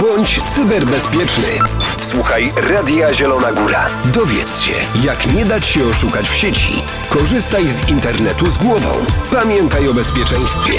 [0.00, 1.58] Bądź cyberbezpieczny.
[2.00, 3.86] Słuchaj Radia Zielona Góra.
[4.04, 4.72] Dowiedz się,
[5.04, 6.82] jak nie dać się oszukać w sieci.
[7.08, 8.88] Korzystaj z internetu z głową.
[9.32, 10.72] Pamiętaj o bezpieczeństwie.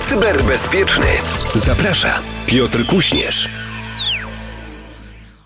[0.00, 1.06] Cyberbezpieczny.
[1.54, 3.48] Zaprasza Piotr Kuśnierz.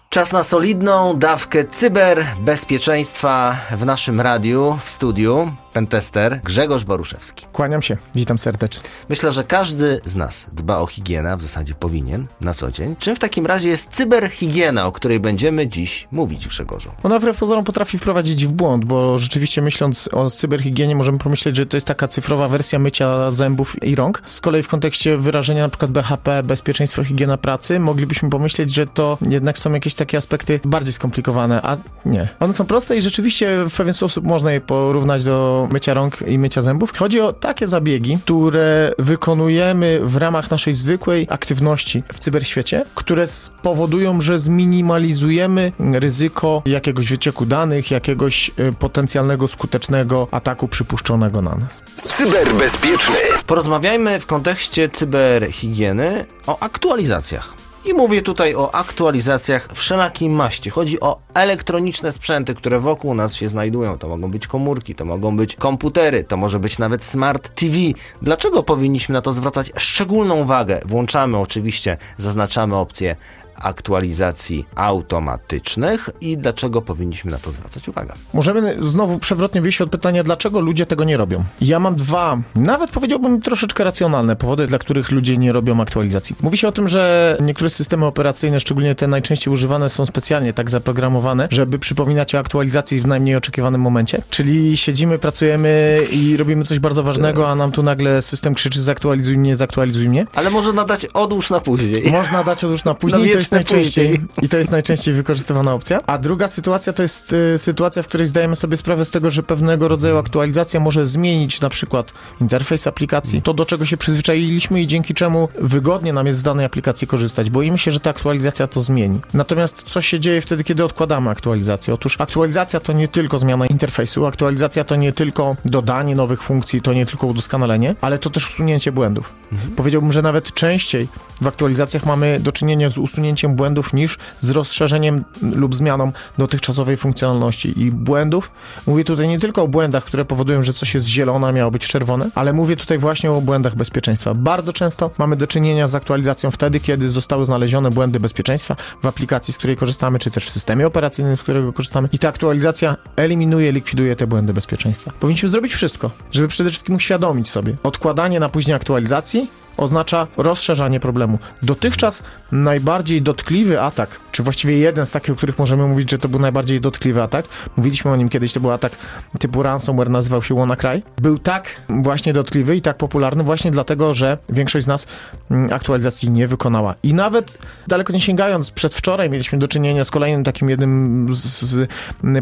[0.08, 5.52] Czas na solidną dawkę cyberbezpieczeństwa w naszym radiu, w studiu.
[5.72, 7.46] Pentester Grzegorz Boruszewski.
[7.52, 8.90] Kłaniam się, witam serdecznie.
[9.08, 12.96] Myślę, że każdy z nas dba o higienę, w zasadzie powinien, na co dzień.
[12.98, 16.90] Czym w takim razie jest cyberhigiena, o której będziemy dziś mówić, Grzegorzu?
[17.02, 21.66] Ona wbrew pozorom potrafi wprowadzić w błąd, bo rzeczywiście myśląc o cyberhigienie możemy pomyśleć, że
[21.66, 24.22] to jest taka cyfrowa wersja mycia zębów i rąk.
[24.24, 29.58] Z kolei w kontekście wyrażenia przykład BHP, bezpieczeństwo, higiena pracy, moglibyśmy pomyśleć, że to jednak
[29.58, 31.76] są jakieś takie aspekty bardziej skomplikowane, a
[32.06, 32.28] nie.
[32.40, 36.38] One są proste i rzeczywiście w pewien sposób można je porównać do mycia rąk i
[36.38, 36.92] mycia zębów.
[36.98, 44.20] Chodzi o takie zabiegi, które wykonujemy w ramach naszej zwykłej aktywności w cyberświecie, które spowodują,
[44.20, 51.82] że zminimalizujemy ryzyko jakiegoś wycieku danych, jakiegoś y, potencjalnego skutecznego ataku przypuszczonego na nas.
[52.08, 53.16] Cyberbezpieczny.
[53.46, 57.54] Porozmawiajmy w kontekście cyberhigieny o aktualizacjach.
[57.84, 60.70] I mówię tutaj o aktualizacjach wszelakiej maści.
[60.70, 63.98] Chodzi o elektroniczne sprzęty, które wokół nas się znajdują.
[63.98, 67.76] To mogą być komórki, to mogą być komputery, to może być nawet smart TV.
[68.22, 70.80] Dlaczego powinniśmy na to zwracać szczególną uwagę?
[70.84, 73.16] Włączamy oczywiście, zaznaczamy opcję
[73.54, 78.14] aktualizacji automatycznych i dlaczego powinniśmy na to zwracać uwagę.
[78.34, 81.44] Możemy znowu przewrotnie wyjść od pytania, dlaczego ludzie tego nie robią.
[81.60, 86.36] Ja mam dwa, nawet powiedziałbym troszeczkę racjonalne powody, dla których ludzie nie robią aktualizacji.
[86.40, 90.70] Mówi się o tym, że niektóre systemy operacyjne, szczególnie te najczęściej używane, są specjalnie tak
[90.70, 94.22] zaprogramowane, żeby przypominać o aktualizacji w najmniej oczekiwanym momencie.
[94.30, 99.38] Czyli siedzimy, pracujemy i robimy coś bardzo ważnego, a nam tu nagle system krzyczy zaktualizuj
[99.38, 100.26] mnie, zaktualizuj mnie.
[100.34, 102.10] Ale można dać odłóż na później.
[102.10, 103.20] Można dać odłóż na później.
[103.20, 106.00] No jest najczęściej i to jest najczęściej wykorzystywana opcja.
[106.06, 109.42] A druga sytuacja to jest y, sytuacja, w której zdajemy sobie sprawę z tego, że
[109.42, 114.86] pewnego rodzaju aktualizacja może zmienić na przykład interfejs aplikacji, to do czego się przyzwyczailiśmy i
[114.86, 117.50] dzięki czemu wygodnie nam jest z danej aplikacji korzystać.
[117.50, 119.20] Boimy się, że ta aktualizacja to zmieni.
[119.34, 121.94] Natomiast co się dzieje wtedy, kiedy odkładamy aktualizację?
[121.94, 126.92] Otóż aktualizacja to nie tylko zmiana interfejsu, aktualizacja to nie tylko dodanie nowych funkcji, to
[126.92, 129.34] nie tylko udoskonalenie, ale to też usunięcie błędów.
[129.52, 129.70] Mhm.
[129.70, 131.08] Powiedziałbym, że nawet częściej
[131.42, 137.80] w aktualizacjach mamy do czynienia z usunięciem błędów niż z rozszerzeniem lub zmianą dotychczasowej funkcjonalności
[137.82, 138.50] i błędów.
[138.86, 141.86] Mówię tutaj nie tylko o błędach, które powodują, że coś jest zielone, a miało być
[141.86, 144.34] czerwone, ale mówię tutaj właśnie o błędach bezpieczeństwa.
[144.34, 149.54] Bardzo często mamy do czynienia z aktualizacją wtedy, kiedy zostały znalezione błędy bezpieczeństwa w aplikacji,
[149.54, 153.72] z której korzystamy, czy też w systemie operacyjnym, z którego korzystamy i ta aktualizacja eliminuje,
[153.72, 155.12] likwiduje te błędy bezpieczeństwa.
[155.20, 161.38] Powinniśmy zrobić wszystko, żeby przede wszystkim uświadomić sobie odkładanie na później aktualizacji oznacza rozszerzanie problemu.
[161.62, 162.22] Dotychczas
[162.52, 166.40] najbardziej dotkliwy atak, czy właściwie jeden z takich, o których możemy mówić, że to był
[166.40, 167.44] najbardziej dotkliwy atak,
[167.76, 168.92] mówiliśmy o nim kiedyś, to był atak
[169.38, 174.38] typu ransomware, nazywał się WannaCry, był tak właśnie dotkliwy i tak popularny właśnie dlatego, że
[174.48, 175.06] większość z nas
[175.50, 176.94] mm, aktualizacji nie wykonała.
[177.02, 181.88] I nawet daleko nie sięgając, przedwczoraj mieliśmy do czynienia z kolejnym takim jednym z, z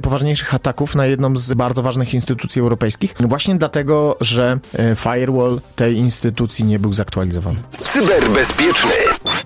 [0.02, 5.96] poważniejszych ataków na jedną z bardzo ważnych instytucji europejskich, właśnie dlatego, że e, firewall tej
[5.96, 7.56] instytucji nie był zaktualizowany zaktualizowany.
[7.70, 8.90] Cyberbezpieczny.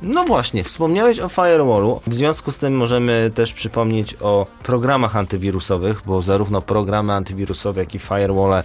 [0.03, 2.01] No właśnie, wspomniałeś o firewallu.
[2.07, 7.95] W związku z tym możemy też przypomnieć o programach antywirusowych, bo zarówno programy antywirusowe, jak
[7.95, 8.63] i firewall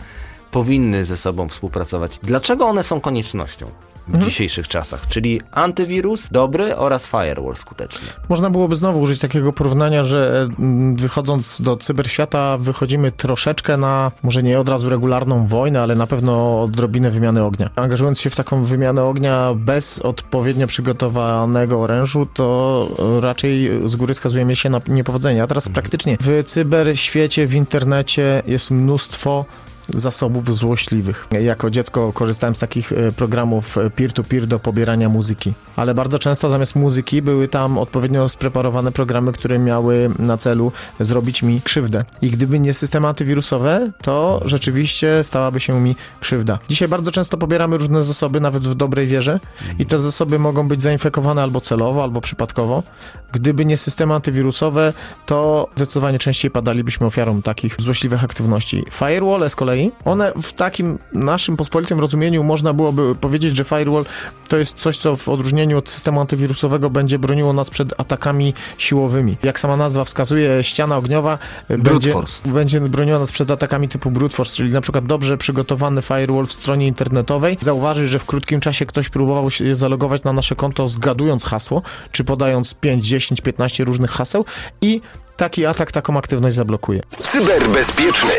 [0.52, 2.19] powinny ze sobą współpracować.
[2.24, 3.66] Dlaczego one są koniecznością?
[4.09, 4.30] W mhm.
[4.30, 8.08] dzisiejszych czasach, czyli antywirus dobry oraz firewall skuteczny.
[8.30, 14.44] Można byłoby znowu użyć takiego porównania, że mm, wychodząc do cyberświata wychodzimy troszeczkę na, może
[14.44, 17.69] nie od razu regularną wojnę, ale na pewno odrobinę wymiany ognia.
[17.75, 22.88] Angażując się w taką wymianę ognia bez odpowiednio przygotowanego orężu, to
[23.22, 25.44] raczej z góry skazujemy się na niepowodzenie.
[25.44, 29.46] A teraz praktycznie w cyberświecie, w internecie jest mnóstwo
[29.94, 31.27] zasobów złośliwych.
[31.41, 36.50] Jako dziecko korzystałem z takich e, programów e, peer-to-peer do pobierania muzyki, ale bardzo często
[36.50, 42.06] zamiast muzyki były tam odpowiednio spreparowane programy, które miały na celu zrobić mi krzywdę.
[42.21, 46.59] I gdyby nie systemy antywirusowe, to rzeczywiście stałaby się mi krzywda.
[46.69, 49.39] Dzisiaj bardzo często pobieramy różne zasoby, nawet w dobrej wierze,
[49.80, 52.83] i te zasoby mogą być zainfekowane albo celowo, albo przypadkowo.
[53.31, 54.94] Gdyby nie systemy antywirusowe,
[55.25, 58.85] to zdecydowanie częściej padalibyśmy ofiarą takich złośliwych aktywności.
[58.92, 64.06] Firewall z kolei one w takim naszym pospolitym rozumieniu można byłoby powiedzieć, że firewall
[64.50, 69.38] to jest coś, co w odróżnieniu od systemu antywirusowego będzie broniło nas przed atakami siłowymi.
[69.44, 71.38] Jak sama nazwa wskazuje, ściana ogniowa
[71.70, 72.50] e, będzie, force.
[72.50, 76.54] będzie broniła nas przed atakami typu brute force, czyli na przykład dobrze przygotowany firewall w
[76.54, 81.44] stronie internetowej zauważy, że w krótkim czasie ktoś próbował się zalogować na nasze konto zgadując
[81.46, 81.81] hasło,
[82.12, 84.46] czy podając 5, 10, 15 różnych haseł
[84.81, 85.02] i
[85.39, 87.01] taki atak taką aktywność zablokuje.
[87.09, 88.30] Cyberbezpieczny.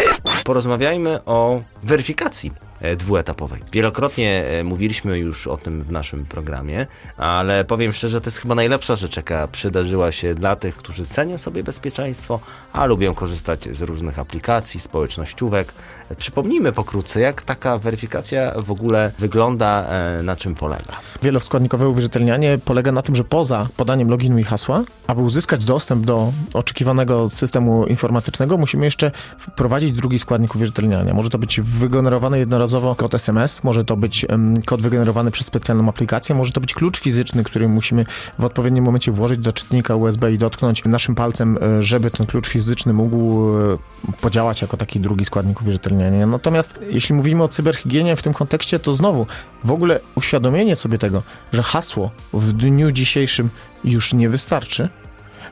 [0.45, 2.53] Porozmawiajmy o weryfikacji
[2.97, 3.61] dwuetapowej.
[3.73, 6.87] Wielokrotnie e, mówiliśmy już o tym w naszym programie,
[7.17, 11.39] ale powiem szczerze, to jest chyba najlepsza rzecz, jaka przydarzyła się dla tych, którzy cenią
[11.39, 12.41] sobie bezpieczeństwo,
[12.73, 15.73] a lubią korzystać z różnych aplikacji, społecznościówek.
[16.11, 20.97] E, Przypomnijmy pokrótce, jak taka weryfikacja w ogóle wygląda, e, na czym polega.
[21.23, 26.33] Wieloskładnikowe uwierzytelnianie polega na tym, że poza podaniem loginu i hasła, aby uzyskać dostęp do
[26.55, 31.15] oczekiwanego systemu informatycznego, musimy jeszcze wprowadzić drugi składnik uwierzytelniania.
[31.15, 34.27] Może to być wygenerowany jednorazowo kod SMS, może to być
[34.67, 38.07] kod wygenerowany przez specjalną aplikację, może to być klucz fizyczny, który musimy
[38.39, 42.49] w odpowiednim momencie włożyć do czytnika USB i dotknąć naszym palcem, e, żeby ten klucz
[42.49, 43.79] fizyczny mógł e,
[44.21, 46.27] podziałać jako taki drugi składnik uwierzytelniania.
[46.27, 49.27] Natomiast jeśli mówimy o cyberhigienie w tym kontekście, to znowu
[49.65, 51.23] w ogóle uświadomienie sobie tego,
[51.53, 53.51] że hasło w dniu dzisiejszym
[53.85, 54.89] już nie wystarczy,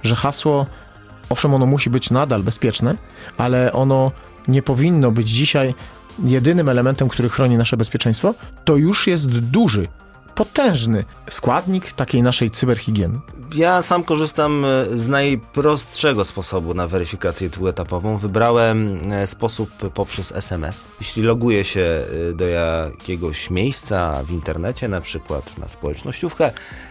[0.02, 0.66] że hasło,
[1.28, 2.96] owszem, ono musi być nadal bezpieczne,
[3.38, 4.12] ale ono
[4.48, 5.74] nie powinno być dzisiaj
[6.24, 8.34] jedynym elementem, który chroni nasze bezpieczeństwo,
[8.64, 9.88] to już jest duży,
[10.38, 13.20] potężny składnik takiej naszej cyberhigieny.
[13.54, 18.18] Ja sam korzystam e, z najprostszego sposobu na weryfikację dwuetapową.
[18.18, 20.88] Wybrałem e, sposób poprzez SMS.
[21.00, 26.50] Jeśli loguję się e, do jakiegoś miejsca w internecie, na przykład na społecznościówkę,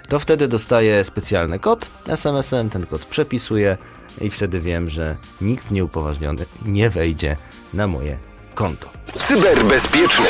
[0.09, 3.77] to wtedy dostaję specjalny kod SMS-em, ten kod przepisuję
[4.21, 7.35] i wtedy wiem, że nikt nieupoważniony nie wejdzie
[7.74, 8.18] na moje
[8.57, 8.89] konto.
[9.06, 10.25] Cyberbezpieczny.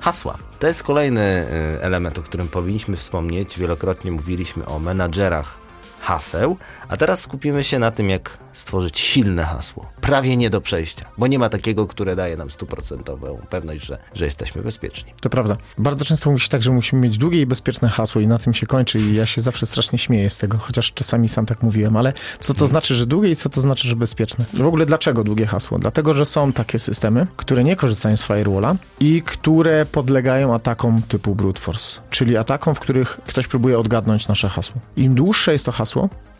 [0.00, 0.38] Hasła.
[0.58, 1.46] To jest kolejny
[1.80, 3.58] y, element, o którym powinniśmy wspomnieć.
[3.58, 5.63] Wielokrotnie mówiliśmy o menadżerach
[6.04, 6.56] haseł,
[6.88, 9.86] a teraz skupimy się na tym, jak stworzyć silne hasło.
[10.00, 14.24] Prawie nie do przejścia, bo nie ma takiego, które daje nam stuprocentową pewność, że, że
[14.24, 15.12] jesteśmy bezpieczni.
[15.20, 15.56] To prawda.
[15.78, 18.54] Bardzo często mówi się tak, że musimy mieć długie i bezpieczne hasło i na tym
[18.54, 21.96] się kończy i ja się zawsze strasznie śmieję z tego, chociaż czasami sam tak mówiłem,
[21.96, 24.44] ale co to znaczy, że długie i co to znaczy, że bezpieczne?
[24.54, 25.78] W ogóle dlaczego długie hasło?
[25.78, 31.34] Dlatego, że są takie systemy, które nie korzystają z firewalla i które podlegają atakom typu
[31.34, 34.80] brute force, czyli atakom, w których ktoś próbuje odgadnąć nasze hasło.
[34.96, 35.93] Im dłuższe jest to hasło,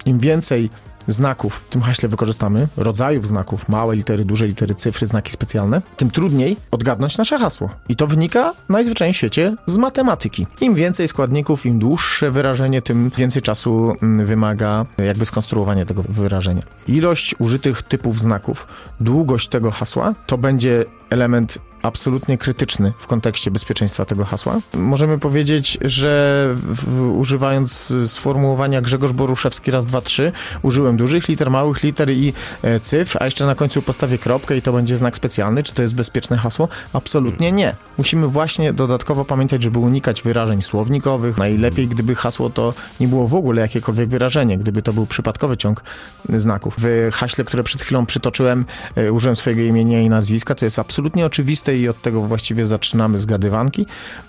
[0.07, 0.71] im więcej
[1.09, 6.11] znaków w tym haśle wykorzystamy, rodzajów znaków, małe litery, duże litery, cyfry, znaki specjalne, tym
[6.11, 7.71] trudniej odgadnąć nasze hasło.
[7.89, 10.47] I to wynika najzwyczajniej w świecie z matematyki.
[10.61, 16.63] Im więcej składników, im dłuższe wyrażenie, tym więcej czasu mm, wymaga jakby skonstruowanie tego wyrażenia.
[16.89, 18.67] Ilość użytych typów znaków,
[19.01, 24.61] długość tego hasła to będzie element absolutnie krytyczny w kontekście bezpieczeństwa tego hasła.
[24.75, 30.33] Możemy powiedzieć, że w, używając sformułowania Grzegorz Boruszewski raz, dwa, trzy,
[30.63, 32.33] użyłem dużych liter, małych liter i
[32.63, 35.63] e, cyfr, a jeszcze na końcu postawię kropkę i to będzie znak specjalny.
[35.63, 36.69] Czy to jest bezpieczne hasło?
[36.93, 37.75] Absolutnie nie.
[37.99, 41.39] Musimy właśnie dodatkowo pamiętać, żeby unikać wyrażeń słownikowych.
[41.39, 45.83] Najlepiej, gdyby hasło to nie było w ogóle jakiekolwiek wyrażenie, gdyby to był przypadkowy ciąg
[46.29, 46.75] znaków.
[46.79, 48.65] W haśle, które przed chwilą przytoczyłem,
[48.97, 53.19] e, użyłem swojego imienia i nazwiska, co jest absolutnie oczywiste i od tego właściwie zaczynamy
[53.19, 53.87] zgadywanki,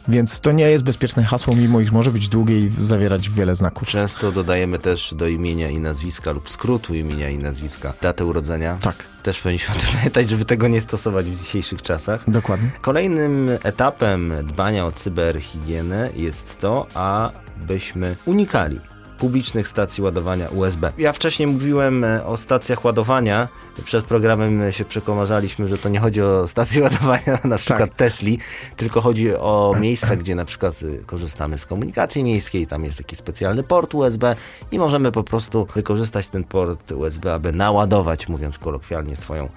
[0.07, 3.87] więc to nie jest bezpieczne hasło, mimo iż może być długie i zawierać wiele znaków.
[3.87, 8.77] Często dodajemy też do imienia i nazwiska lub skrótu imienia i nazwiska datę urodzenia.
[8.81, 12.29] Tak, Też powinniśmy o tym pamiętać, żeby tego nie stosować w dzisiejszych czasach.
[12.29, 12.69] dokładnie.
[12.81, 18.79] Kolejnym etapem dbania o cyberhigienę jest to, abyśmy unikali
[19.17, 20.93] publicznych stacji ładowania USB.
[20.97, 23.49] Ja wcześniej mówiłem e, o stacjach ładowania.
[23.85, 28.39] Przed programem się przekomarzaliśmy, że to nie chodzi o stacje ładowania na przykład Tesli,
[28.77, 33.15] tylko chodzi o miejsca, gdzie na przykład y, korzystamy z komunikacji miejskiej, tam jest taki
[33.15, 34.35] specjalny port USB
[34.71, 39.49] i możemy po prostu wykorzystać ten port USB, aby naładować, mówiąc kolokwialnie, swoją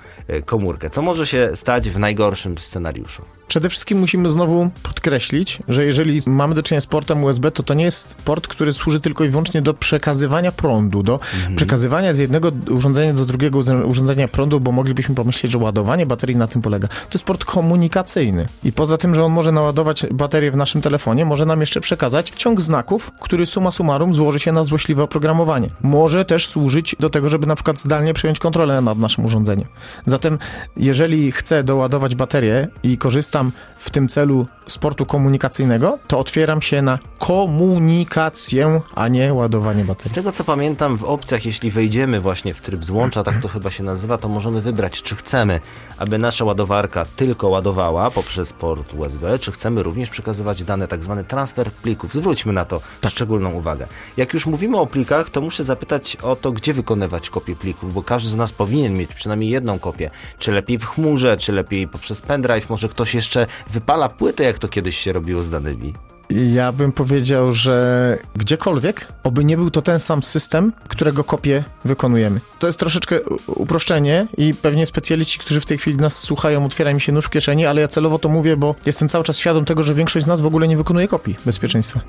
[0.47, 0.90] komórkę.
[0.90, 3.23] Co może się stać w najgorszym scenariuszu?
[3.49, 7.75] Przede wszystkim musimy znowu podkreślić, że jeżeli mamy do czynienia z portem USB, to to
[7.75, 11.21] nie jest port, który służy tylko i wyłącznie do przekazywania prądu, do
[11.57, 16.49] przekazywania z jednego urządzenia do drugiego urządzenia prądu, bo moglibyśmy pomyśleć, że ładowanie baterii na
[16.49, 16.88] tym polega.
[16.88, 18.47] To jest port komunikacyjny.
[18.64, 22.31] I poza tym, że on może naładować baterię w naszym telefonie, może nam jeszcze przekazać
[22.31, 25.71] ciąg znaków, który summa summarum złoży się na złośliwe oprogramowanie.
[25.83, 29.69] Może też służyć do tego, żeby na przykład zdalnie przejąć kontrolę nad naszym urządzeniem.
[30.07, 30.38] Zatem,
[30.76, 36.83] jeżeli chcę doładować baterię i korzystam w tym celu z portu komunikacyjnego, to otwieram się
[36.83, 40.14] na komunikację, a nie ładowanie Z baterii.
[40.14, 43.83] tego co pamiętam, w opcjach, jeśli wejdziemy właśnie w tryb złącza, tak to chyba się
[43.83, 45.61] nazywa, to możemy wybrać, czy chcemy,
[45.99, 51.25] aby nasza ładowarka tylko ładowała poprzez port USB, czy chcemy również przekazywać dane, tak zwany
[51.25, 52.12] transfer plików.
[52.12, 53.87] Zwróćmy na to szczególną uwagę.
[54.16, 58.02] Jak już mówimy o plikach, to muszę zapytać o to, gdzie wykonywać kopię plików, bo
[58.02, 60.11] każdy z nas powinien mieć przynajmniej jedną kopię.
[60.38, 64.68] Czy lepiej w chmurze, czy lepiej poprzez pendrive, może ktoś jeszcze wypala płytę, jak to
[64.68, 65.95] kiedyś się robiło z danymi.
[66.30, 72.40] Ja bym powiedział, że gdziekolwiek, oby nie był to ten sam system, którego kopię wykonujemy.
[72.58, 77.00] To jest troszeczkę uproszczenie i pewnie specjaliści, którzy w tej chwili nas słuchają, otwiera mi
[77.00, 79.82] się nóż w kieszeni, ale ja celowo to mówię, bo jestem cały czas świadom tego,
[79.82, 82.00] że większość z nas w ogóle nie wykonuje kopii bezpieczeństwa.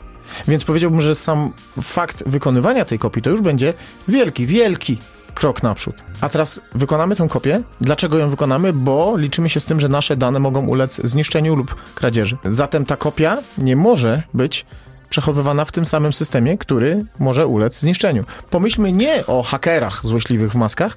[0.47, 3.73] Więc powiedziałbym, że sam fakt wykonywania tej kopii to już będzie
[4.07, 4.97] wielki, wielki
[5.33, 5.95] krok naprzód.
[6.21, 7.61] A teraz wykonamy tę kopię.
[7.81, 8.73] Dlaczego ją wykonamy?
[8.73, 12.37] Bo liczymy się z tym, że nasze dane mogą ulec zniszczeniu lub kradzieży.
[12.45, 14.65] Zatem ta kopia nie może być
[15.09, 18.23] przechowywana w tym samym systemie, który może ulec zniszczeniu.
[18.49, 20.95] Pomyślmy nie o hakerach złośliwych w maskach,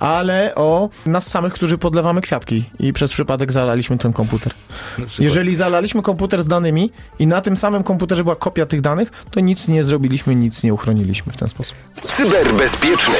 [0.00, 4.52] ale o nas samych, którzy podlewamy kwiatki i przez przypadek zalaliśmy ten komputer.
[5.18, 9.40] Jeżeli zalaliśmy komputer z danymi i na tym samym komputerze była kopia tych danych, to
[9.40, 11.74] nic nie zrobiliśmy, nic nie uchroniliśmy w ten sposób.
[11.94, 13.14] Cyberbezpieczny.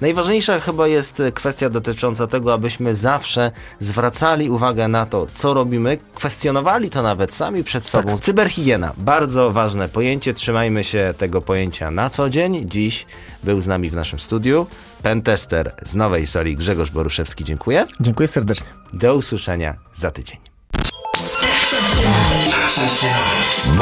[0.00, 3.50] Najważniejsza chyba jest kwestia dotycząca tego, abyśmy zawsze
[3.80, 8.18] zwracali uwagę na to, co robimy, kwestionowali to nawet sami przed sobą.
[8.18, 12.68] Cyberhigiena, bardzo ważne pojęcie, trzymajmy się tego pojęcia na co dzień.
[12.68, 13.06] Dziś
[13.44, 14.66] był z nami w naszym studiu
[15.02, 17.86] pentester z Nowej Soli Grzegorz Boruszewski, dziękuję.
[18.00, 18.68] Dziękuję serdecznie.
[18.92, 20.38] Do usłyszenia za tydzień.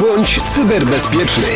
[0.01, 1.47] Bądź cyberbezpieczny.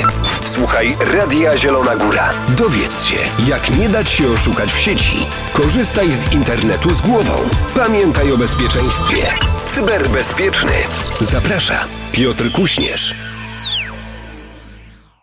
[0.46, 2.34] Słuchaj Radia Zielona Góra.
[2.58, 3.16] Dowiedz się,
[3.48, 5.18] jak nie dać się oszukać w sieci.
[5.54, 7.34] Korzystaj z internetu z głową.
[7.76, 9.18] Pamiętaj o bezpieczeństwie.
[9.66, 10.74] Cyberbezpieczny.
[11.22, 13.14] Zaprasza Piotr Kuśnierz.